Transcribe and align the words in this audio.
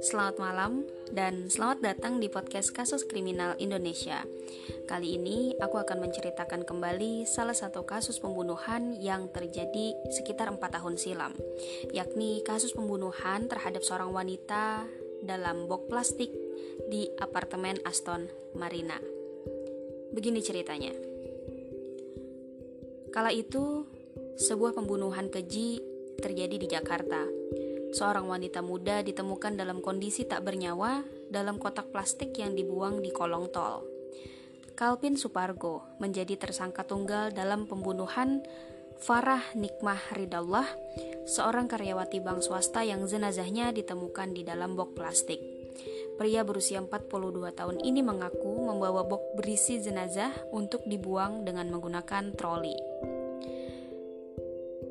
Selamat 0.00 0.40
malam 0.40 0.88
dan 1.12 1.52
selamat 1.52 1.84
datang 1.84 2.24
di 2.24 2.32
podcast 2.32 2.72
Kasus 2.72 3.04
Kriminal 3.04 3.52
Indonesia. 3.60 4.24
Kali 4.88 5.20
ini 5.20 5.52
aku 5.60 5.76
akan 5.76 6.00
menceritakan 6.00 6.64
kembali 6.64 7.28
salah 7.28 7.52
satu 7.52 7.84
kasus 7.84 8.16
pembunuhan 8.16 8.96
yang 8.96 9.28
terjadi 9.28 9.92
sekitar 10.08 10.48
4 10.48 10.56
tahun 10.56 10.96
silam, 10.96 11.36
yakni 11.92 12.40
kasus 12.40 12.72
pembunuhan 12.72 13.44
terhadap 13.52 13.84
seorang 13.84 14.08
wanita 14.08 14.88
dalam 15.20 15.68
box 15.68 15.92
plastik 15.92 16.32
di 16.88 17.04
apartemen 17.20 17.76
Aston 17.84 18.24
Marina. 18.56 18.96
Begini 20.16 20.40
ceritanya. 20.40 20.96
Kala 23.12 23.36
itu, 23.36 23.84
sebuah 24.40 24.72
pembunuhan 24.72 25.28
keji 25.28 25.84
terjadi 26.20 26.56
di 26.56 26.68
Jakarta 26.68 27.39
Seorang 27.90 28.30
wanita 28.30 28.62
muda 28.62 29.02
ditemukan 29.02 29.58
dalam 29.58 29.82
kondisi 29.82 30.22
tak 30.22 30.46
bernyawa 30.46 31.02
dalam 31.26 31.58
kotak 31.58 31.90
plastik 31.90 32.34
yang 32.38 32.54
dibuang 32.54 33.02
di 33.02 33.10
kolong 33.10 33.50
tol. 33.50 33.82
Kalpin 34.78 35.18
Supargo 35.18 35.84
menjadi 35.98 36.38
tersangka 36.38 36.86
tunggal 36.86 37.34
dalam 37.34 37.66
pembunuhan 37.66 38.40
Farah 39.00 39.42
Nikmah 39.56 40.12
Ridallah, 40.12 40.68
seorang 41.24 41.68
karyawati 41.72 42.20
bank 42.20 42.44
swasta 42.44 42.84
yang 42.84 43.08
jenazahnya 43.08 43.72
ditemukan 43.72 44.36
di 44.36 44.44
dalam 44.44 44.76
box 44.76 44.92
plastik. 44.92 45.40
Pria 46.20 46.44
berusia 46.44 46.84
42 46.84 47.08
tahun 47.56 47.80
ini 47.80 48.04
mengaku 48.04 48.68
membawa 48.68 49.08
box 49.08 49.40
berisi 49.40 49.80
jenazah 49.80 50.28
untuk 50.52 50.84
dibuang 50.84 51.48
dengan 51.48 51.72
menggunakan 51.72 52.36
troli. 52.36 52.76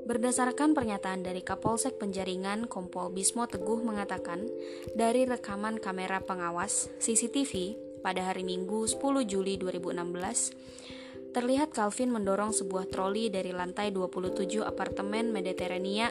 Berdasarkan 0.10 0.74
pernyataan 0.74 1.22
dari 1.22 1.46
Kapolsek 1.46 2.02
Penjaringan 2.02 2.66
Kompol 2.66 3.14
Bismo 3.14 3.46
Teguh 3.46 3.86
mengatakan, 3.86 4.42
dari 4.98 5.30
rekaman 5.30 5.78
kamera 5.78 6.18
pengawas 6.18 6.90
CCTV 6.98 7.78
pada 8.02 8.26
hari 8.26 8.42
Minggu 8.42 8.90
10 8.90 8.98
Juli 9.30 9.62
2016, 9.62 11.30
terlihat 11.30 11.78
Calvin 11.78 12.10
mendorong 12.10 12.58
sebuah 12.58 12.90
troli 12.90 13.30
dari 13.30 13.54
lantai 13.54 13.94
27 13.94 14.66
apartemen 14.66 15.30
Mediterania 15.30 16.10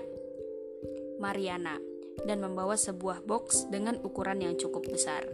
Mariana 1.18 1.82
dan 2.22 2.38
membawa 2.38 2.78
sebuah 2.78 3.26
box 3.26 3.66
dengan 3.66 3.98
ukuran 4.06 4.46
yang 4.46 4.54
cukup 4.54 4.86
besar. 4.86 5.26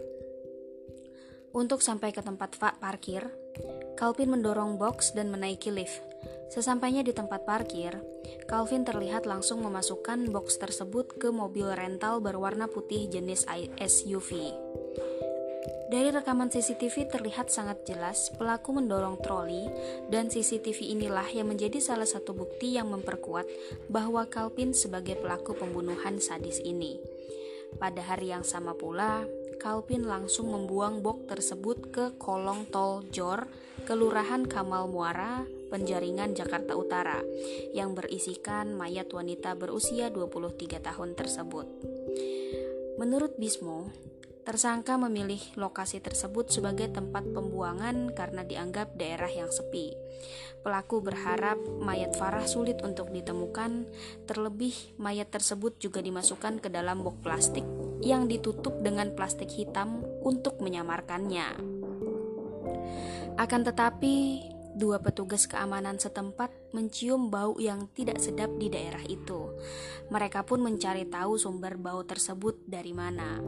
Untuk 1.53 1.85
sampai 1.85 2.09
ke 2.09 2.25
tempat 2.25 2.57
parkir, 2.81 3.29
Calvin 3.93 4.33
mendorong 4.33 4.81
box 4.81 5.13
dan 5.13 5.29
menaiki 5.29 5.69
lift 5.69 6.14
Sesampainya 6.49 7.01
di 7.01 7.11
tempat 7.11 7.43
parkir, 7.43 7.97
Calvin 8.45 8.85
terlihat 8.85 9.25
langsung 9.25 9.65
memasukkan 9.65 10.29
box 10.29 10.61
tersebut 10.61 11.17
ke 11.17 11.33
mobil 11.33 11.67
rental 11.73 12.21
berwarna 12.21 12.69
putih 12.69 13.09
jenis 13.09 13.45
SUV. 13.81 14.53
Dari 15.85 16.09
rekaman 16.09 16.49
CCTV 16.49 17.13
terlihat 17.13 17.53
sangat 17.53 17.85
jelas 17.85 18.33
pelaku 18.33 18.73
mendorong 18.73 19.21
troli 19.21 19.69
dan 20.09 20.33
CCTV 20.33 20.97
inilah 20.97 21.29
yang 21.29 21.45
menjadi 21.53 21.77
salah 21.77 22.09
satu 22.09 22.33
bukti 22.33 22.73
yang 22.73 22.89
memperkuat 22.89 23.45
bahwa 23.85 24.25
Calvin 24.25 24.73
sebagai 24.73 25.13
pelaku 25.21 25.53
pembunuhan 25.53 26.17
sadis 26.17 26.57
ini. 26.65 26.97
Pada 27.77 28.01
hari 28.01 28.33
yang 28.33 28.41
sama 28.41 28.73
pula, 28.73 29.29
Calvin 29.61 30.09
langsung 30.09 30.49
membuang 30.49 31.05
box 31.05 31.29
tersebut 31.29 31.77
ke 31.93 32.05
kolong 32.17 32.65
tol 32.73 33.05
Jor, 33.13 33.45
Kelurahan 33.85 34.49
Kamal 34.49 34.89
Muara, 34.89 35.45
Penjaringan 35.69 36.37
Jakarta 36.37 36.77
Utara 36.77 37.19
yang 37.73 37.97
berisikan 37.97 38.77
mayat 38.77 39.09
wanita 39.11 39.57
berusia 39.57 40.13
23 40.13 40.81
tahun 40.81 41.17
tersebut. 41.17 41.67
Menurut 42.95 43.35
Bismo, 43.35 43.91
tersangka 44.45 44.95
memilih 44.95 45.41
lokasi 45.57 45.97
tersebut 45.99 46.53
sebagai 46.53 46.93
tempat 46.93 47.25
pembuangan 47.33 48.13
karena 48.13 48.45
dianggap 48.45 48.93
daerah 48.93 49.27
yang 49.27 49.49
sepi. 49.49 49.97
Pelaku 50.61 51.01
berharap 51.01 51.57
mayat 51.81 52.13
Farah 52.13 52.45
sulit 52.45 52.79
untuk 52.85 53.09
ditemukan, 53.09 53.89
terlebih 54.29 54.73
mayat 55.01 55.33
tersebut 55.33 55.81
juga 55.81 55.99
dimasukkan 56.01 56.61
ke 56.61 56.69
dalam 56.69 57.01
box 57.01 57.17
plastik 57.25 57.65
yang 58.05 58.29
ditutup 58.29 58.79
dengan 58.85 59.13
plastik 59.17 59.49
hitam 59.49 60.05
untuk 60.21 60.61
menyamarkannya. 60.61 61.73
Akan 63.35 63.67
tetapi, 63.67 64.15
Dua 64.75 64.99
petugas 64.99 65.47
keamanan 65.47 65.95
setempat 65.95 66.51
mencium 66.75 67.31
bau 67.31 67.55
yang 67.55 67.87
tidak 67.95 68.19
sedap 68.19 68.51
di 68.59 68.67
daerah 68.67 68.99
itu. 69.07 69.55
Mereka 70.11 70.43
pun 70.43 70.59
mencari 70.59 71.07
tahu 71.07 71.39
sumber 71.39 71.79
bau 71.79 72.03
tersebut 72.03 72.59
dari 72.67 72.91
mana. 72.91 73.39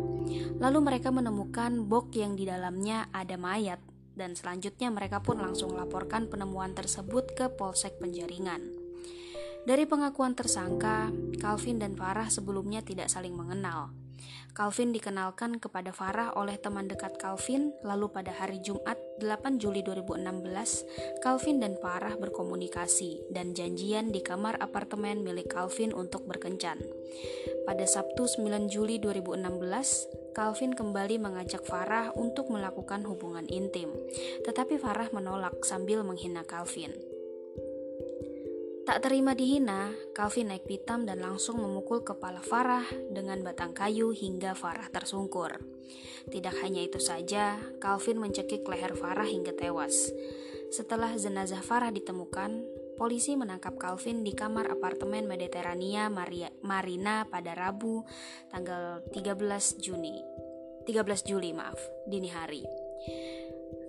Lalu 0.55 0.79
mereka 0.79 1.11
menemukan 1.11 1.83
bok 1.83 2.15
yang 2.15 2.39
di 2.39 2.47
dalamnya 2.47 3.11
ada 3.11 3.35
mayat 3.35 3.83
dan 4.15 4.39
selanjutnya 4.39 4.87
mereka 4.87 5.19
pun 5.19 5.43
langsung 5.43 5.75
laporkan 5.75 6.31
penemuan 6.31 6.71
tersebut 6.71 7.35
ke 7.35 7.51
Polsek 7.51 7.99
Penjaringan. 7.99 8.73
Dari 9.67 9.83
pengakuan 9.83 10.31
tersangka, 10.31 11.11
Calvin 11.43 11.75
dan 11.75 11.99
Farah 11.99 12.31
sebelumnya 12.31 12.79
tidak 12.79 13.11
saling 13.11 13.35
mengenal. 13.35 13.91
Calvin 14.55 14.95
dikenalkan 14.95 15.59
kepada 15.59 15.91
Farah 15.91 16.33
oleh 16.39 16.55
teman 16.57 16.87
dekat 16.87 17.19
Calvin, 17.19 17.75
lalu 17.83 18.09
pada 18.09 18.33
hari 18.33 18.57
Jumat 18.63 18.97
8 19.17 19.57
Juli 19.57 19.81
2016, 19.81 21.21
Calvin 21.25 21.57
dan 21.57 21.73
Farah 21.81 22.13
berkomunikasi 22.21 23.33
dan 23.33 23.57
janjian 23.57 24.13
di 24.13 24.21
kamar 24.21 24.61
apartemen 24.61 25.25
milik 25.25 25.49
Calvin 25.49 25.89
untuk 25.91 26.29
berkencan. 26.29 26.77
Pada 27.65 27.85
Sabtu 27.89 28.29
9 28.29 28.69
Juli 28.69 29.01
2016, 29.01 30.37
Calvin 30.37 30.77
kembali 30.77 31.17
mengajak 31.17 31.65
Farah 31.65 32.13
untuk 32.13 32.53
melakukan 32.53 33.01
hubungan 33.09 33.49
intim, 33.49 33.89
tetapi 34.45 34.77
Farah 34.77 35.09
menolak 35.09 35.65
sambil 35.65 36.05
menghina 36.05 36.45
Calvin. 36.45 37.16
Tak 38.87 39.03
terima 39.03 39.35
dihina, 39.35 39.91
Calvin 40.15 40.47
naik 40.47 40.63
pitam 40.63 41.03
dan 41.03 41.19
langsung 41.19 41.59
memukul 41.59 42.07
kepala 42.07 42.39
Farah 42.39 42.87
dengan 43.11 43.43
batang 43.43 43.75
kayu 43.75 44.15
hingga 44.15 44.55
Farah 44.55 44.87
tersungkur. 44.87 45.59
Tidak 46.31 46.55
hanya 46.63 46.79
itu 46.79 46.95
saja, 46.95 47.59
Calvin 47.83 48.15
mencekik 48.15 48.63
leher 48.63 48.95
Farah 48.95 49.27
hingga 49.27 49.51
tewas. 49.51 50.15
Setelah 50.71 51.11
jenazah 51.19 51.59
Farah 51.59 51.91
ditemukan, 51.91 52.63
polisi 52.95 53.35
menangkap 53.35 53.75
Calvin 53.75 54.23
di 54.23 54.31
kamar 54.31 54.71
apartemen 54.71 55.27
Mediterania 55.27 56.07
Maria, 56.07 56.47
Marina 56.63 57.27
pada 57.27 57.59
Rabu 57.59 58.07
tanggal 58.55 59.03
13 59.11 59.83
Juni. 59.83 60.15
13 60.87 61.27
Juli, 61.27 61.51
maaf, 61.51 61.75
dini 62.07 62.31
hari. 62.31 62.63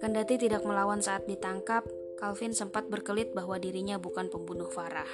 Kendati 0.03 0.43
tidak 0.43 0.67
melawan 0.67 0.99
saat 0.99 1.23
ditangkap, 1.31 1.87
Calvin 2.19 2.51
sempat 2.51 2.91
berkelit 2.91 3.31
bahwa 3.31 3.57
dirinya 3.63 3.95
bukan 3.97 4.27
pembunuh 4.27 4.67
Farah. 4.67 5.09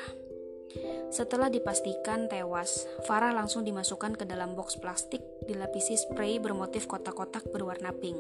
Setelah 1.15 1.47
dipastikan 1.47 2.27
tewas, 2.27 2.91
Farah 3.07 3.31
langsung 3.31 3.63
dimasukkan 3.63 4.19
ke 4.19 4.25
dalam 4.27 4.59
box 4.59 4.83
plastik 4.83 5.23
dilapisi 5.47 5.95
spray 5.95 6.43
bermotif 6.43 6.91
kotak-kotak 6.91 7.47
berwarna 7.55 7.95
pink. 7.95 8.19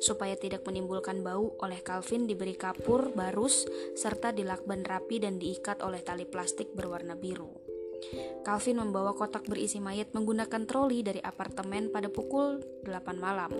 Supaya 0.00 0.38
tidak 0.40 0.64
menimbulkan 0.64 1.20
bau, 1.20 1.52
oleh 1.60 1.84
Calvin 1.84 2.24
diberi 2.24 2.56
kapur, 2.56 3.12
barus, 3.12 3.68
serta 3.92 4.32
dilakban 4.32 4.88
rapi 4.88 5.20
dan 5.20 5.36
diikat 5.36 5.84
oleh 5.84 6.00
tali 6.00 6.24
plastik 6.24 6.72
berwarna 6.72 7.12
biru. 7.18 7.59
Calvin 8.40 8.80
membawa 8.80 9.12
kotak 9.12 9.46
berisi 9.46 9.78
mayat 9.78 10.12
menggunakan 10.16 10.64
troli 10.64 11.04
dari 11.04 11.20
apartemen 11.20 11.92
pada 11.92 12.08
pukul 12.08 12.60
8 12.84 13.20
malam. 13.20 13.52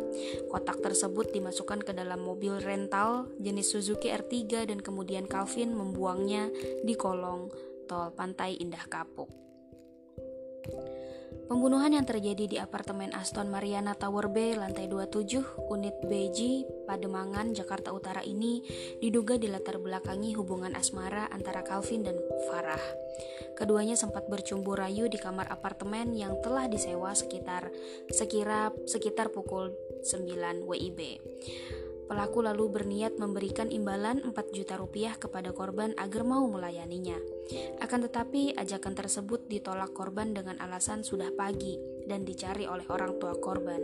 Kotak 0.49 0.81
tersebut 0.81 1.31
dimasukkan 1.31 1.85
ke 1.85 1.93
dalam 1.93 2.25
mobil 2.25 2.59
rental 2.59 3.29
jenis 3.39 3.73
Suzuki 3.73 4.09
R3 4.09 4.67
dan 4.73 4.81
kemudian 4.81 5.29
Calvin 5.29 5.77
membuangnya 5.77 6.49
di 6.83 6.97
kolong 6.97 7.53
tol 7.87 8.11
Pantai 8.17 8.57
Indah 8.59 8.87
Kapuk. 8.87 9.29
Pembunuhan 11.51 11.91
yang 11.91 12.07
terjadi 12.07 12.47
di 12.47 12.57
apartemen 12.63 13.11
Aston 13.11 13.51
Mariana 13.51 13.99
Tower 13.99 14.31
B 14.31 14.55
lantai 14.55 14.87
27 14.87 15.59
unit 15.67 15.99
BG 16.07 16.63
Pademangan 16.87 17.51
Jakarta 17.51 17.91
Utara 17.91 18.23
ini 18.23 18.63
diduga 19.03 19.35
dilatar 19.35 19.83
belakangi 19.83 20.31
hubungan 20.39 20.79
asmara 20.79 21.27
antara 21.27 21.67
Calvin 21.67 22.07
dan 22.07 22.15
Farah. 22.47 22.79
Keduanya 23.59 23.99
sempat 23.99 24.31
bercumbu 24.31 24.79
rayu 24.79 25.11
di 25.11 25.19
kamar 25.19 25.51
apartemen 25.51 26.15
yang 26.15 26.39
telah 26.39 26.71
disewa 26.71 27.19
sekitar 27.19 27.75
sekira 28.15 28.71
sekitar 28.87 29.35
pukul 29.35 29.75
9 30.07 30.71
WIB. 30.71 31.19
Pelaku 32.11 32.43
lalu 32.43 32.67
berniat 32.75 33.23
memberikan 33.23 33.71
imbalan 33.71 34.19
4 34.27 34.35
juta 34.51 34.75
rupiah 34.75 35.15
kepada 35.15 35.55
korban 35.55 35.95
agar 35.95 36.27
mau 36.27 36.43
melayaninya. 36.51 37.15
Akan 37.79 38.03
tetapi, 38.03 38.59
ajakan 38.59 38.99
tersebut 38.99 39.47
ditolak 39.47 39.95
korban 39.95 40.35
dengan 40.35 40.59
alasan 40.59 41.07
sudah 41.07 41.31
pagi 41.31 41.79
dan 42.11 42.27
dicari 42.27 42.67
oleh 42.67 42.83
orang 42.91 43.15
tua 43.23 43.39
korban. 43.39 43.79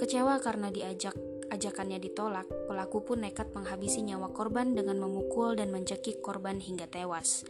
Kecewa 0.00 0.40
karena 0.40 0.72
diajak 0.72 1.12
ajakannya 1.48 2.00
ditolak, 2.00 2.48
pelaku 2.68 3.04
pun 3.04 3.24
nekat 3.24 3.52
menghabisi 3.52 4.04
nyawa 4.04 4.32
korban 4.32 4.72
dengan 4.76 5.00
memukul 5.00 5.56
dan 5.56 5.72
mencekik 5.72 6.20
korban 6.20 6.60
hingga 6.60 6.88
tewas. 6.88 7.44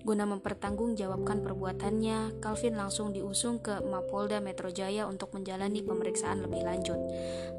Guna 0.00 0.24
mempertanggungjawabkan 0.24 1.44
perbuatannya, 1.44 2.40
Calvin 2.40 2.80
langsung 2.80 3.12
diusung 3.12 3.60
ke 3.60 3.84
Mapolda 3.84 4.40
Metro 4.40 4.72
Jaya 4.72 5.04
untuk 5.04 5.36
menjalani 5.36 5.84
pemeriksaan 5.84 6.40
lebih 6.40 6.64
lanjut. 6.64 6.96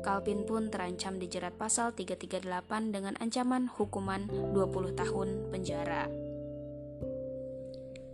Calvin 0.01 0.49
pun 0.49 0.73
terancam 0.73 1.21
dijerat 1.21 1.53
pasal 1.53 1.93
338 1.93 2.89
dengan 2.89 3.13
ancaman 3.21 3.69
hukuman 3.69 4.25
20 4.57 4.97
tahun 4.97 5.53
penjara. 5.53 6.09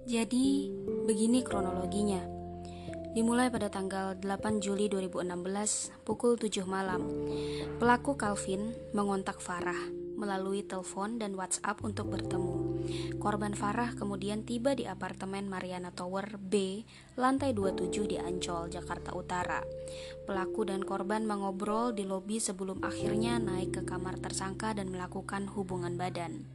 Jadi, 0.07 0.71
begini 1.07 1.43
kronologinya. 1.43 2.36
Dimulai 3.17 3.49
pada 3.49 3.65
tanggal 3.73 4.13
8 4.13 4.61
Juli 4.61 4.93
2016 4.93 5.89
pukul 6.05 6.37
7 6.37 6.69
malam. 6.69 7.01
Pelaku 7.81 8.13
Calvin 8.13 8.77
mengontak 8.93 9.41
Farah 9.41 9.89
melalui 10.13 10.61
telepon 10.61 11.17
dan 11.17 11.33
WhatsApp 11.33 11.81
untuk 11.81 12.13
bertemu. 12.13 12.77
Korban 13.17 13.57
Farah 13.57 13.97
kemudian 13.97 14.45
tiba 14.45 14.77
di 14.77 14.85
apartemen 14.85 15.49
Mariana 15.49 15.89
Tower 15.89 16.37
B, 16.37 16.85
lantai 17.17 17.57
27 17.57 18.05
di 18.05 18.21
Ancol, 18.21 18.69
Jakarta 18.69 19.09
Utara. 19.17 19.65
Pelaku 20.29 20.69
dan 20.69 20.85
korban 20.85 21.25
mengobrol 21.25 21.97
di 21.97 22.05
lobi 22.05 22.37
sebelum 22.37 22.85
akhirnya 22.85 23.41
naik 23.41 23.81
ke 23.81 23.81
kamar 23.81 24.21
tersangka 24.21 24.77
dan 24.77 24.93
melakukan 24.93 25.49
hubungan 25.57 25.97
badan. 25.97 26.45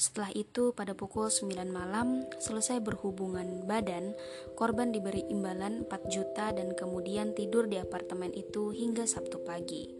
Setelah 0.00 0.32
itu, 0.32 0.72
pada 0.72 0.96
pukul 0.96 1.28
9 1.28 1.68
malam, 1.68 2.24
selesai 2.40 2.80
berhubungan 2.80 3.68
badan, 3.68 4.16
korban 4.56 4.96
diberi 4.96 5.28
imbalan 5.28 5.84
4 5.84 6.08
juta 6.08 6.56
dan 6.56 6.72
kemudian 6.72 7.36
tidur 7.36 7.68
di 7.68 7.76
apartemen 7.76 8.32
itu 8.32 8.72
hingga 8.72 9.04
Sabtu 9.04 9.44
pagi. 9.44 9.92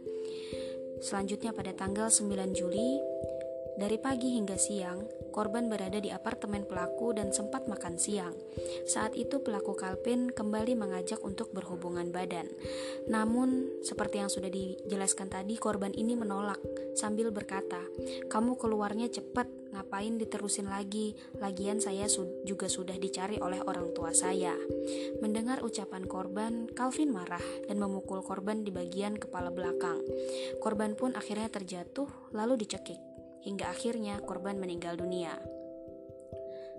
Selanjutnya 1.05 1.53
pada 1.53 1.77
tanggal 1.77 2.09
9 2.09 2.57
Juli, 2.57 2.97
dari 3.77 4.01
pagi 4.01 4.41
hingga 4.41 4.57
siang, 4.57 5.05
korban 5.37 5.69
berada 5.69 5.97
di 6.01 6.09
apartemen 6.09 6.69
pelaku 6.69 7.17
dan 7.17 7.33
sempat 7.33 7.65
makan 7.65 7.97
siang. 7.97 8.33
Saat 8.85 9.17
itu 9.17 9.41
pelaku 9.41 9.73
Kalpin 9.73 10.29
kembali 10.33 10.77
mengajak 10.81 11.21
untuk 11.25 11.53
berhubungan 11.53 12.09
badan. 12.13 12.49
Namun, 13.09 13.81
seperti 13.81 14.21
yang 14.21 14.29
sudah 14.29 14.49
dijelaskan 14.49 15.29
tadi, 15.33 15.57
korban 15.57 15.93
ini 15.97 16.13
menolak 16.13 16.61
sambil 16.93 17.33
berkata, 17.33 17.81
"Kamu 18.29 18.61
keluarnya 18.61 19.09
cepat, 19.09 19.60
ngapain 19.71 20.19
diterusin 20.19 20.71
lagi? 20.71 21.15
Lagian 21.39 21.79
saya 21.79 22.07
su 22.07 22.27
juga 22.47 22.67
sudah 22.71 22.99
dicari 22.99 23.39
oleh 23.39 23.63
orang 23.63 23.91
tua 23.95 24.11
saya." 24.15 24.55
Mendengar 25.23 25.63
ucapan 25.63 26.07
korban, 26.07 26.67
Calvin 26.73 27.11
marah 27.15 27.43
dan 27.67 27.79
memukul 27.79 28.23
korban 28.23 28.63
di 28.63 28.71
bagian 28.75 29.19
kepala 29.19 29.51
belakang. 29.55 30.03
Korban 30.59 30.95
pun 30.95 31.15
akhirnya 31.15 31.51
terjatuh 31.51 32.09
lalu 32.35 32.61
dicekik 32.67 32.99
hingga 33.41 33.73
akhirnya 33.73 34.21
korban 34.21 34.61
meninggal 34.61 35.01
dunia. 35.01 35.60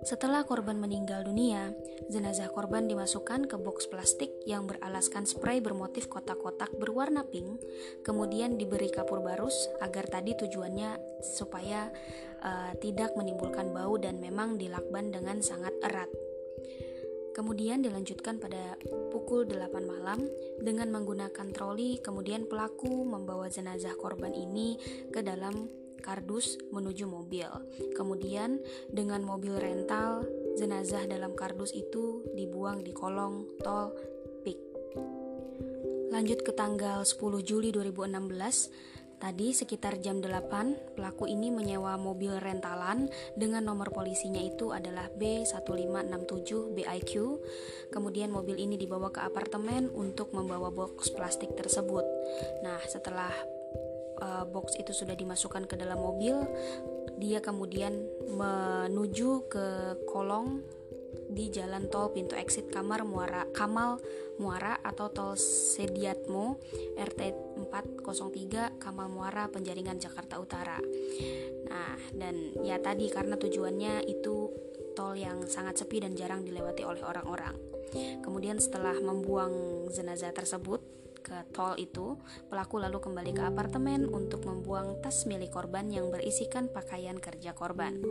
Setelah 0.02 0.42
korban 0.42 0.82
meninggal 0.82 1.22
dunia, 1.22 1.70
jenazah 2.10 2.50
korban 2.50 2.90
dimasukkan 2.90 3.46
ke 3.46 3.54
box 3.54 3.86
plastik 3.86 4.34
yang 4.42 4.66
beralaskan 4.66 5.30
spray 5.30 5.62
bermotif 5.62 6.10
kotak-kotak 6.10 6.74
berwarna 6.74 7.22
pink, 7.22 7.62
kemudian 8.02 8.58
diberi 8.58 8.90
kapur 8.90 9.22
barus 9.22 9.54
agar 9.78 10.10
tadi 10.10 10.34
tujuannya 10.34 10.98
supaya 11.22 11.86
uh, 12.42 12.74
tidak 12.82 13.14
menimbulkan 13.14 13.70
bau 13.70 13.94
dan 13.94 14.18
memang 14.18 14.58
dilakban 14.58 15.14
dengan 15.14 15.38
sangat 15.38 15.70
erat. 15.86 16.10
Kemudian 17.32 17.80
dilanjutkan 17.80 18.42
pada 18.42 18.76
pukul 19.08 19.48
8 19.48 19.72
malam 19.86 20.20
dengan 20.60 20.92
menggunakan 20.92 21.48
troli, 21.54 22.02
kemudian 22.02 22.44
pelaku 22.44 23.06
membawa 23.06 23.48
jenazah 23.48 23.96
korban 23.96 24.36
ini 24.36 24.76
ke 25.08 25.24
dalam 25.24 25.70
kardus 26.02 26.58
menuju 26.74 27.06
mobil. 27.06 27.46
Kemudian 27.94 28.58
dengan 28.90 29.22
mobil 29.22 29.54
rental, 29.54 30.26
jenazah 30.58 31.06
dalam 31.06 31.32
kardus 31.38 31.70
itu 31.72 32.26
dibuang 32.34 32.82
di 32.82 32.90
kolong 32.90 33.46
tol 33.62 33.94
Pik. 34.42 34.58
Lanjut 36.10 36.42
ke 36.44 36.52
tanggal 36.52 37.06
10 37.06 37.22
Juli 37.46 37.70
2016, 37.70 38.92
Tadi 39.22 39.54
sekitar 39.54 40.02
jam 40.02 40.18
8, 40.18 40.98
pelaku 40.98 41.30
ini 41.30 41.54
menyewa 41.54 41.94
mobil 41.94 42.42
rentalan 42.42 43.06
dengan 43.38 43.62
nomor 43.62 43.94
polisinya 43.94 44.42
itu 44.42 44.74
adalah 44.74 45.06
B1567 45.14 46.74
BIQ. 46.74 47.38
Kemudian 47.94 48.34
mobil 48.34 48.58
ini 48.58 48.74
dibawa 48.74 49.14
ke 49.14 49.22
apartemen 49.22 49.94
untuk 49.94 50.34
membawa 50.34 50.74
box 50.74 51.14
plastik 51.14 51.54
tersebut. 51.54 52.02
Nah, 52.66 52.82
setelah 52.90 53.30
uh, 54.20 54.44
box 54.44 54.76
itu 54.76 54.92
sudah 54.92 55.16
dimasukkan 55.16 55.64
ke 55.64 55.78
dalam 55.78 56.00
mobil, 56.00 56.44
dia 57.16 57.38
kemudian 57.38 58.02
menuju 58.32 59.48
ke 59.48 59.66
kolong 60.10 60.60
di 61.32 61.48
jalan 61.48 61.88
tol 61.88 62.12
pintu 62.12 62.36
exit 62.36 62.68
Kamar 62.68 63.08
Muara 63.08 63.48
Kamal 63.56 64.00
Muara 64.36 64.76
atau 64.84 65.08
tol 65.08 65.32
Sediatmo 65.36 66.60
RT 66.96 67.20
403 67.68 68.76
Kamal 68.76 69.08
Muara 69.08 69.48
Penjaringan 69.48 69.96
Jakarta 69.96 70.36
Utara. 70.36 70.76
Nah, 71.68 71.96
dan 72.12 72.52
ya 72.60 72.76
tadi 72.80 73.08
karena 73.08 73.40
tujuannya 73.40 74.04
itu 74.04 74.52
tol 74.92 75.16
yang 75.16 75.48
sangat 75.48 75.80
sepi 75.80 76.04
dan 76.04 76.12
jarang 76.12 76.44
dilewati 76.44 76.84
oleh 76.84 77.00
orang-orang. 77.00 77.71
Kemudian 78.42 78.58
setelah 78.58 78.98
membuang 78.98 79.86
jenazah 79.94 80.34
tersebut, 80.34 80.82
ke 81.22 81.46
tol 81.54 81.78
itu, 81.78 82.18
pelaku 82.50 82.82
lalu 82.82 82.98
kembali 82.98 83.38
ke 83.38 83.42
apartemen 83.46 84.10
untuk 84.10 84.42
membuang 84.50 84.98
tas 84.98 85.30
milik 85.30 85.54
korban 85.54 85.86
yang 85.86 86.10
berisikan 86.10 86.66
pakaian 86.66 87.22
kerja 87.22 87.54
korban. 87.54 88.02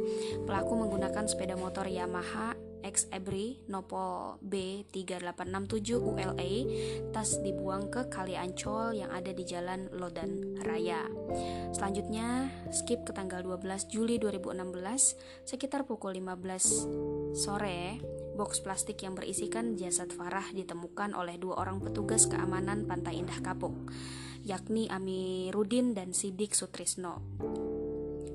Pelaku 0.47 0.79
menggunakan 0.79 1.27
sepeda 1.27 1.59
motor 1.59 1.83
Yamaha 1.83 2.55
X 2.79 3.11
Ebri 3.11 3.59
Nopol 3.67 4.39
B3867 4.39 5.99
ULA 5.99 6.51
tas 7.11 7.35
dibuang 7.43 7.91
ke 7.91 8.07
Kali 8.07 8.39
Ancol 8.39 9.03
yang 9.03 9.11
ada 9.11 9.35
di 9.35 9.43
Jalan 9.43 9.91
Lodan 9.99 10.63
Raya. 10.63 11.11
Selanjutnya, 11.75 12.47
skip 12.71 13.03
ke 13.03 13.11
tanggal 13.11 13.43
12 13.43 13.91
Juli 13.91 14.15
2016 14.15 15.43
sekitar 15.43 15.83
pukul 15.83 16.15
15 16.23 17.35
sore 17.35 17.99
Box 18.31 18.63
plastik 18.63 19.03
yang 19.03 19.13
berisikan 19.13 19.75
jasad 19.75 20.15
Farah 20.15 20.47
ditemukan 20.55 21.11
oleh 21.11 21.35
dua 21.35 21.59
orang 21.59 21.83
petugas 21.83 22.25
keamanan 22.31 22.87
Pantai 22.87 23.19
Indah 23.19 23.43
Kapuk, 23.43 23.75
yakni 24.47 24.87
Amirudin 24.87 25.91
dan 25.91 26.15
Sidik 26.15 26.55
Sutrisno. 26.55 27.19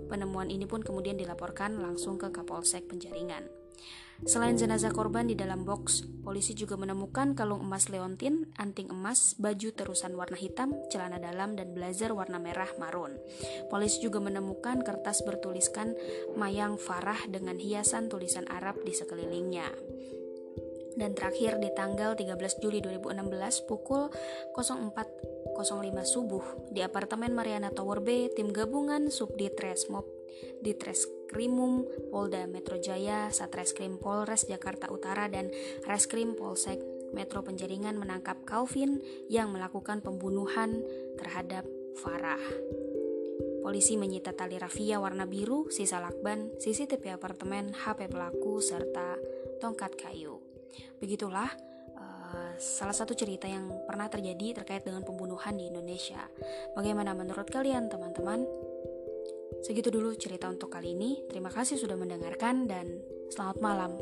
Penemuan 0.06 0.52
ini 0.52 0.68
pun 0.68 0.84
kemudian 0.84 1.18
dilaporkan 1.18 1.82
langsung 1.82 2.20
ke 2.20 2.30
Kapolsek 2.30 2.86
Penjaringan. 2.86 3.65
Selain 4.24 4.56
jenazah 4.56 4.96
korban 4.96 5.28
di 5.28 5.36
dalam 5.36 5.68
box, 5.68 6.00
polisi 6.24 6.56
juga 6.56 6.80
menemukan 6.80 7.36
kalung 7.36 7.60
emas 7.68 7.92
leontin, 7.92 8.48
anting 8.56 8.88
emas, 8.88 9.36
baju 9.36 9.76
terusan 9.76 10.16
warna 10.16 10.40
hitam, 10.40 10.72
celana 10.88 11.20
dalam, 11.20 11.52
dan 11.52 11.76
blazer 11.76 12.16
warna 12.16 12.40
merah 12.40 12.72
marun. 12.80 13.20
Polisi 13.68 14.00
juga 14.00 14.16
menemukan 14.24 14.80
kertas 14.80 15.20
bertuliskan 15.20 15.92
Mayang 16.32 16.80
Farah 16.80 17.28
dengan 17.28 17.60
hiasan 17.60 18.08
tulisan 18.08 18.48
Arab 18.48 18.80
di 18.88 18.96
sekelilingnya. 18.96 19.68
Dan 20.96 21.12
terakhir 21.12 21.60
di 21.60 21.68
tanggal 21.76 22.16
13 22.16 22.40
Juli 22.64 22.80
2016 22.80 23.68
pukul 23.68 24.08
04.05 24.56 25.60
subuh 26.08 26.72
di 26.72 26.80
apartemen 26.80 27.36
Mariana 27.36 27.68
Tower 27.68 28.00
B, 28.00 28.32
tim 28.32 28.48
gabungan 28.48 29.12
Subdit 29.12 29.60
Resmob 29.60 30.15
di 30.60 30.72
Treskrimum 30.76 31.86
Polda 32.10 32.44
Metro 32.48 32.76
Jaya, 32.80 33.28
Satreskrim 33.30 34.00
Polres 34.00 34.46
Jakarta 34.46 34.88
Utara 34.90 35.28
dan 35.28 35.50
Reskrim 35.84 36.34
Polsek 36.34 36.96
Metro 37.14 37.42
Penjaringan 37.44 37.96
menangkap 37.96 38.42
Calvin 38.42 38.98
yang 39.30 39.54
melakukan 39.54 40.02
pembunuhan 40.02 40.82
terhadap 41.16 41.64
Farah. 41.96 42.40
Polisi 43.66 43.98
menyita 43.98 44.30
tali 44.30 44.62
rafia 44.62 45.02
warna 45.02 45.26
biru, 45.26 45.66
sisa 45.74 45.98
lakban, 45.98 46.54
CCTV 46.62 47.18
apartemen, 47.18 47.74
HP 47.74 48.06
pelaku, 48.06 48.62
serta 48.62 49.18
tongkat 49.58 49.98
kayu. 49.98 50.38
Begitulah 51.02 51.50
uh, 51.98 52.54
salah 52.62 52.94
satu 52.94 53.18
cerita 53.18 53.50
yang 53.50 53.66
pernah 53.88 54.06
terjadi 54.06 54.62
terkait 54.62 54.86
dengan 54.86 55.02
pembunuhan 55.02 55.58
di 55.58 55.66
Indonesia. 55.66 56.20
Bagaimana 56.78 57.10
menurut 57.18 57.50
kalian, 57.50 57.90
teman-teman? 57.90 58.46
Segitu 59.62 59.88
dulu 59.90 60.14
cerita 60.14 60.46
untuk 60.46 60.70
kali 60.70 60.94
ini. 60.94 61.24
Terima 61.26 61.50
kasih 61.50 61.78
sudah 61.80 61.98
mendengarkan 61.98 62.68
dan 62.68 63.02
selamat 63.30 63.58
malam. 63.62 63.92